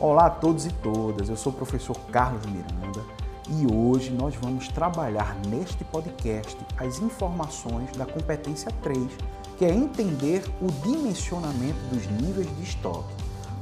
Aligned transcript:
Olá 0.00 0.28
a 0.28 0.30
todos 0.30 0.64
e 0.64 0.72
todas, 0.72 1.28
eu 1.28 1.36
sou 1.36 1.52
o 1.52 1.54
professor 1.54 1.94
Carlos 2.10 2.46
Miranda 2.46 3.04
e 3.50 3.70
hoje 3.70 4.10
nós 4.10 4.34
vamos 4.34 4.66
trabalhar 4.68 5.36
neste 5.46 5.84
podcast 5.84 6.56
as 6.78 7.00
informações 7.00 7.92
da 7.92 8.06
competência 8.06 8.72
3, 8.82 8.98
que 9.58 9.64
é 9.66 9.68
entender 9.68 10.42
o 10.58 10.68
dimensionamento 10.82 11.78
dos 11.92 12.06
níveis 12.12 12.48
de 12.56 12.62
estoque. 12.62 13.14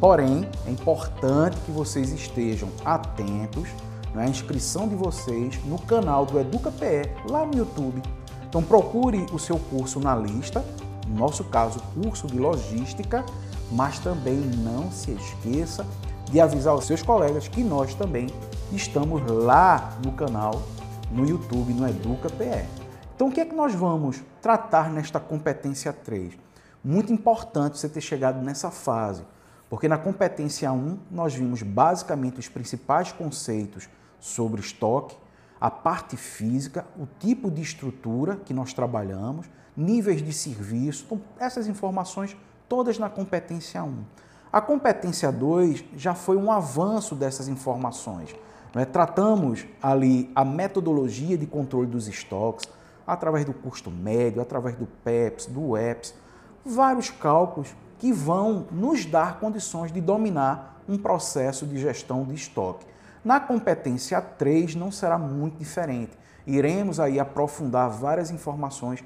Porém, 0.00 0.48
é 0.66 0.72
importante 0.72 1.56
que 1.60 1.70
vocês 1.70 2.12
estejam 2.12 2.68
atentos 2.84 3.68
na 4.12 4.26
inscrição 4.26 4.88
de 4.88 4.96
vocês 4.96 5.64
no 5.64 5.78
canal 5.78 6.26
do 6.26 6.40
EducaPE 6.40 7.12
lá 7.30 7.46
no 7.46 7.56
YouTube. 7.56 8.02
Então 8.48 8.60
procure 8.60 9.24
o 9.32 9.38
seu 9.38 9.56
curso 9.56 10.00
na 10.00 10.16
lista, 10.16 10.64
no 11.06 11.14
nosso 11.14 11.44
caso, 11.44 11.80
curso 11.94 12.26
de 12.26 12.40
logística, 12.40 13.24
mas 13.70 13.98
também 13.98 14.36
não 14.36 14.90
se 14.90 15.12
esqueça 15.12 15.86
de 16.30 16.40
avisar 16.40 16.74
os 16.74 16.86
seus 16.86 17.02
colegas 17.02 17.48
que 17.48 17.62
nós 17.62 17.94
também 17.94 18.28
estamos 18.72 19.22
lá 19.30 19.96
no 20.04 20.12
canal, 20.12 20.62
no 21.10 21.28
YouTube, 21.28 21.72
no 21.72 21.88
Educa 21.88 22.28
PE. 22.30 22.64
Então, 23.14 23.28
o 23.28 23.32
que 23.32 23.40
é 23.40 23.44
que 23.44 23.54
nós 23.54 23.74
vamos 23.74 24.22
tratar 24.42 24.90
nesta 24.90 25.20
competência 25.20 25.92
3? 25.92 26.34
Muito 26.82 27.12
importante 27.12 27.78
você 27.78 27.88
ter 27.88 28.00
chegado 28.00 28.42
nessa 28.42 28.70
fase, 28.70 29.22
porque 29.70 29.88
na 29.88 29.96
competência 29.96 30.72
1 30.72 30.98
nós 31.10 31.34
vimos 31.34 31.62
basicamente 31.62 32.40
os 32.40 32.48
principais 32.48 33.12
conceitos 33.12 33.88
sobre 34.18 34.60
estoque, 34.60 35.16
a 35.60 35.70
parte 35.70 36.16
física, 36.16 36.84
o 36.98 37.06
tipo 37.18 37.50
de 37.50 37.62
estrutura 37.62 38.36
que 38.36 38.52
nós 38.52 38.74
trabalhamos, 38.74 39.46
níveis 39.76 40.22
de 40.22 40.32
serviço, 40.32 41.04
então, 41.06 41.20
essas 41.38 41.66
informações 41.66 42.36
todas 42.68 42.98
na 42.98 43.08
competência 43.08 43.82
1. 43.82 44.04
A 44.52 44.60
competência 44.60 45.32
2 45.32 45.84
já 45.96 46.14
foi 46.14 46.36
um 46.36 46.50
avanço 46.50 47.14
dessas 47.14 47.48
informações. 47.48 48.34
Né? 48.74 48.84
Tratamos 48.84 49.66
ali 49.82 50.30
a 50.34 50.44
metodologia 50.44 51.36
de 51.36 51.46
controle 51.46 51.86
dos 51.86 52.08
estoques, 52.08 52.66
através 53.06 53.44
do 53.44 53.52
custo 53.52 53.90
médio, 53.90 54.40
através 54.40 54.76
do 54.76 54.86
PEPS, 54.86 55.46
do 55.46 55.76
EPS, 55.76 56.14
vários 56.64 57.10
cálculos 57.10 57.74
que 57.98 58.12
vão 58.12 58.66
nos 58.70 59.04
dar 59.04 59.38
condições 59.38 59.92
de 59.92 60.00
dominar 60.00 60.82
um 60.88 60.98
processo 60.98 61.66
de 61.66 61.78
gestão 61.78 62.24
de 62.24 62.34
estoque. 62.34 62.86
Na 63.24 63.40
competência 63.40 64.20
3 64.20 64.74
não 64.74 64.90
será 64.90 65.18
muito 65.18 65.56
diferente. 65.58 66.12
Iremos 66.46 67.00
aí 67.00 67.18
aprofundar 67.18 67.88
várias 67.88 68.30
informações 68.30 69.02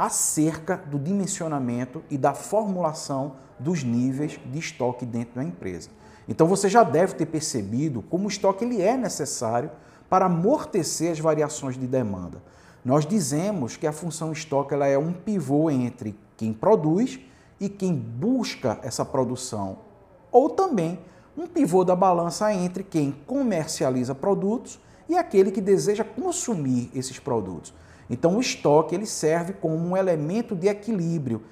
acerca 0.00 0.78
do 0.78 0.98
dimensionamento 0.98 2.02
e 2.08 2.16
da 2.16 2.32
formulação 2.32 3.36
dos 3.58 3.84
níveis 3.84 4.40
de 4.46 4.58
estoque 4.58 5.04
dentro 5.04 5.34
da 5.34 5.44
empresa. 5.44 5.90
Então 6.26 6.46
você 6.46 6.70
já 6.70 6.82
deve 6.82 7.16
ter 7.16 7.26
percebido 7.26 8.00
como 8.08 8.24
o 8.24 8.28
estoque 8.28 8.64
ele 8.64 8.80
é 8.80 8.96
necessário 8.96 9.70
para 10.08 10.24
amortecer 10.24 11.12
as 11.12 11.20
variações 11.20 11.76
de 11.76 11.86
demanda. 11.86 12.42
Nós 12.82 13.04
dizemos 13.04 13.76
que 13.76 13.86
a 13.86 13.92
função 13.92 14.32
estoque 14.32 14.72
ela 14.72 14.86
é 14.86 14.96
um 14.96 15.12
pivô 15.12 15.70
entre 15.70 16.18
quem 16.34 16.54
produz 16.54 17.20
e 17.60 17.68
quem 17.68 17.94
busca 17.94 18.80
essa 18.82 19.04
produção, 19.04 19.80
ou 20.32 20.48
também 20.48 20.98
um 21.36 21.46
pivô 21.46 21.84
da 21.84 21.94
balança 21.94 22.50
entre 22.54 22.82
quem 22.82 23.14
comercializa 23.26 24.14
produtos 24.14 24.80
e 25.06 25.14
aquele 25.14 25.50
que 25.50 25.60
deseja 25.60 26.04
consumir 26.04 26.90
esses 26.94 27.18
produtos. 27.18 27.74
Então 28.10 28.36
o 28.36 28.40
estoque 28.40 28.94
ele 28.94 29.06
serve 29.06 29.52
como 29.52 29.76
um 29.76 29.96
elemento 29.96 30.56
de 30.56 30.66
equilíbrio. 30.66 31.42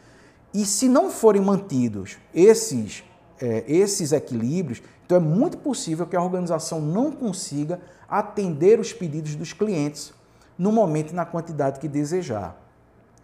E 0.52 0.66
se 0.66 0.88
não 0.88 1.10
forem 1.10 1.40
mantidos 1.40 2.18
esses, 2.34 3.04
é, 3.40 3.64
esses 3.68 4.10
equilíbrios, 4.12 4.82
então 5.06 5.16
é 5.16 5.20
muito 5.20 5.58
possível 5.58 6.04
que 6.06 6.16
a 6.16 6.22
organização 6.22 6.80
não 6.80 7.12
consiga 7.12 7.80
atender 8.08 8.80
os 8.80 8.92
pedidos 8.92 9.36
dos 9.36 9.52
clientes 9.52 10.12
no 10.58 10.72
momento 10.72 11.12
e 11.12 11.14
na 11.14 11.24
quantidade 11.24 11.78
que 11.78 11.86
desejar. 11.86 12.60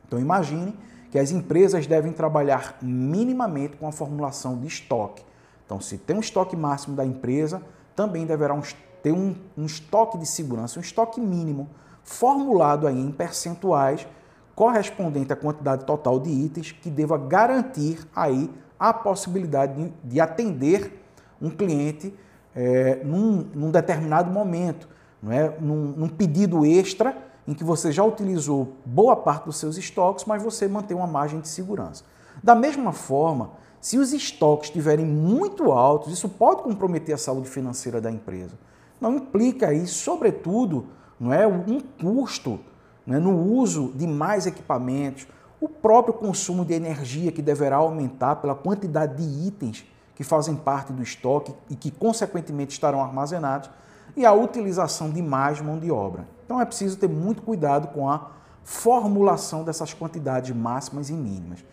Então 0.07 0.21
imagine 0.21 0.75
que 1.11 1.19
as 1.19 1.31
empresas 1.31 1.87
devem 1.87 2.13
trabalhar 2.13 2.79
minimamente 2.81 3.77
com 3.77 3.89
a 3.89 3.93
formulação 3.93 4.59
de 4.59 4.67
estoque. 4.67 5.25
Então, 5.65 5.81
se 5.81 5.97
tem 5.97 6.17
um 6.17 6.21
estoque 6.21 6.57
máximo 6.57 6.97
da 6.97 7.07
empresa, 7.07 7.63
também 7.95 8.27
deverá 8.27 8.61
ter 9.03 9.13
um, 9.13 9.35
um 9.57 9.65
estoque 9.65 10.19
de 10.19 10.27
segurança, 10.27 10.79
um 10.79 10.83
estoque 10.83 11.21
mínimo 11.21 11.71
formulado 12.05 12.87
aí 12.87 13.01
em 13.01 13.11
percentuais 13.11 14.07
correspondente 14.55 15.33
à 15.33 15.37
quantidade 15.37 15.85
total 15.85 16.21
de 16.21 16.31
itens 16.31 16.71
que 16.71 16.89
deva 16.89 17.19
garantir 17.19 18.07
aí 18.15 18.51
a 18.79 18.93
possibilidade 18.93 19.75
de, 19.75 19.93
de 20.05 20.21
atender 20.21 21.03
um 21.41 21.51
cliente 21.51 22.15
é, 22.55 23.01
num, 23.05 23.49
num, 23.55 23.71
determinado 23.71 24.31
momento, 24.31 24.89
não 25.21 25.33
é? 25.33 25.57
Num, 25.61 25.93
num, 25.97 26.09
pedido 26.09 26.65
extra 26.65 27.17
em 27.49 27.53
que 27.53 27.65
você 27.65 27.91
já 27.91 28.05
utilizou 28.05 28.75
boa 28.85 29.17
parte 29.17 29.47
dos 29.47 29.57
seus 29.57 29.77
estoques, 29.77 30.25
mas 30.25 30.43
você 30.43 30.69
mantém 30.69 30.97
uma 30.97 31.07
margem 31.07 31.41
de 31.41 31.49
segurança. 31.49 32.05
Da 32.43 32.55
mesma 32.55 32.93
forma, 32.93 33.51
se 33.81 33.99
os 33.99 34.13
estoques 34.13 34.69
estiverem 34.69 35.05
muito 35.05 35.73
altos, 35.73 36.13
isso 36.13 36.29
pode 36.29 36.63
comprometer 36.63 37.15
a 37.15 37.19
saúde 37.19 37.49
financeira 37.49 38.01
da 38.01 38.11
empresa. 38.11 38.55
Não 39.01 39.17
implica 39.17 39.69
aí, 39.69 39.87
sobretudo, 39.87 40.87
não 41.19 41.33
é 41.33 41.47
um 41.47 41.81
custo 41.81 42.61
né, 43.07 43.19
no 43.19 43.37
uso 43.37 43.93
de 43.95 44.07
mais 44.07 44.47
equipamentos, 44.47 45.27
o 45.61 45.69
próprio 45.69 46.15
consumo 46.15 46.65
de 46.65 46.75
energia 46.75 47.33
que 47.33 47.43
deverá 47.43 47.77
aumentar 47.77 48.37
pela 48.37 48.55
quantidade 48.55 49.17
de 49.17 49.47
itens 49.47 49.87
que 50.15 50.23
fazem 50.23 50.55
parte 50.55 50.93
do 50.93 51.03
estoque 51.03 51.55
e 51.69 51.75
que 51.75 51.91
consequentemente 51.91 52.73
estarão 52.73 53.03
armazenados 53.03 53.71
e 54.17 54.25
a 54.25 54.33
utilização 54.33 55.11
de 55.11 55.23
mais 55.23 55.61
mão 55.61 55.79
de 55.79 55.91
obra. 55.91 56.27
Então 56.45 56.61
é 56.61 56.65
preciso 56.65 56.97
ter 56.97 57.09
muito 57.09 57.43
cuidado 57.43 57.89
com 57.89 58.09
a 58.09 58.31
formulação 58.63 59.65
dessas 59.65 59.93
quantidades 59.93 60.55
máximas 60.55 61.11
e 61.11 61.13
mínimas. 61.13 61.65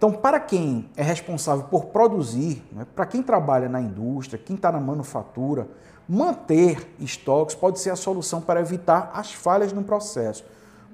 Então, 0.00 0.10
para 0.10 0.40
quem 0.40 0.88
é 0.96 1.02
responsável 1.02 1.66
por 1.66 1.84
produzir, 1.84 2.64
né, 2.72 2.86
para 2.96 3.04
quem 3.04 3.22
trabalha 3.22 3.68
na 3.68 3.82
indústria, 3.82 4.42
quem 4.42 4.56
está 4.56 4.72
na 4.72 4.80
manufatura, 4.80 5.68
manter 6.08 6.90
estoques 6.98 7.54
pode 7.54 7.78
ser 7.78 7.90
a 7.90 7.96
solução 7.96 8.40
para 8.40 8.62
evitar 8.62 9.10
as 9.12 9.34
falhas 9.34 9.74
no 9.74 9.84
processo. 9.84 10.42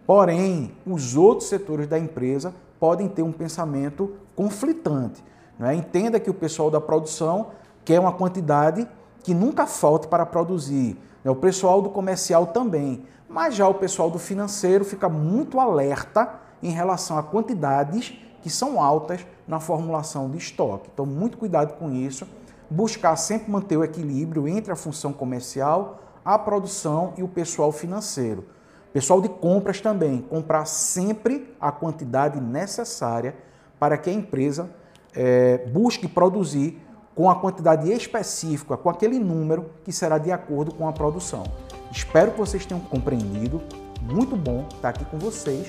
Porém, 0.04 0.72
os 0.84 1.14
outros 1.14 1.48
setores 1.48 1.86
da 1.86 1.96
empresa 1.96 2.52
podem 2.80 3.08
ter 3.08 3.22
um 3.22 3.30
pensamento 3.30 4.16
conflitante. 4.34 5.22
Né? 5.56 5.76
Entenda 5.76 6.18
que 6.18 6.28
o 6.28 6.34
pessoal 6.34 6.68
da 6.68 6.80
produção 6.80 7.52
quer 7.84 8.00
uma 8.00 8.12
quantidade 8.12 8.88
que 9.22 9.32
nunca 9.32 9.68
falte 9.68 10.08
para 10.08 10.26
produzir. 10.26 10.98
Né? 11.22 11.30
O 11.30 11.36
pessoal 11.36 11.80
do 11.80 11.90
comercial 11.90 12.48
também. 12.48 13.04
Mas 13.28 13.54
já 13.54 13.68
o 13.68 13.74
pessoal 13.74 14.10
do 14.10 14.18
financeiro 14.18 14.84
fica 14.84 15.08
muito 15.08 15.60
alerta 15.60 16.40
em 16.60 16.70
relação 16.70 17.16
a 17.16 17.22
quantidades 17.22 18.25
que 18.46 18.50
são 18.50 18.80
altas 18.80 19.26
na 19.48 19.58
formulação 19.58 20.30
de 20.30 20.38
estoque. 20.38 20.88
Então, 20.94 21.04
muito 21.04 21.36
cuidado 21.36 21.76
com 21.80 21.90
isso. 21.90 22.28
Buscar 22.70 23.16
sempre 23.16 23.50
manter 23.50 23.76
o 23.76 23.82
equilíbrio 23.82 24.46
entre 24.46 24.70
a 24.70 24.76
função 24.76 25.12
comercial, 25.12 25.98
a 26.24 26.38
produção 26.38 27.12
e 27.16 27.24
o 27.24 27.28
pessoal 27.28 27.72
financeiro. 27.72 28.44
Pessoal 28.92 29.20
de 29.20 29.28
compras 29.28 29.80
também, 29.80 30.22
comprar 30.22 30.64
sempre 30.64 31.52
a 31.60 31.72
quantidade 31.72 32.40
necessária 32.40 33.34
para 33.80 33.98
que 33.98 34.10
a 34.10 34.12
empresa 34.12 34.70
é, 35.12 35.66
busque 35.66 36.06
produzir 36.06 36.80
com 37.16 37.28
a 37.28 37.34
quantidade 37.34 37.92
específica, 37.92 38.76
com 38.76 38.88
aquele 38.88 39.18
número 39.18 39.70
que 39.82 39.90
será 39.90 40.18
de 40.18 40.30
acordo 40.30 40.72
com 40.72 40.86
a 40.86 40.92
produção. 40.92 41.42
Espero 41.90 42.30
que 42.30 42.38
vocês 42.38 42.64
tenham 42.64 42.80
compreendido. 42.80 43.60
Muito 44.00 44.36
bom 44.36 44.68
estar 44.72 44.90
aqui 44.90 45.04
com 45.04 45.18
vocês 45.18 45.68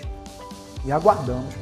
e 0.85 0.91
aguardamos 0.91 1.55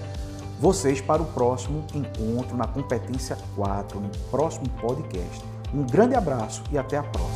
vocês 0.59 1.01
para 1.01 1.21
o 1.21 1.25
próximo 1.25 1.83
encontro 1.93 2.55
na 2.55 2.67
competência 2.67 3.37
4, 3.55 3.99
no 3.99 4.09
próximo 4.31 4.69
podcast. 4.81 5.43
Um 5.73 5.83
grande 5.83 6.15
abraço 6.15 6.63
e 6.71 6.77
até 6.77 6.97
a 6.97 7.03
próxima. 7.03 7.34